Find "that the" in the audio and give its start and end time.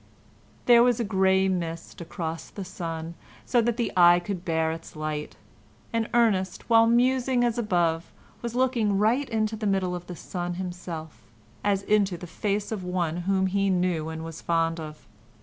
3.61-3.91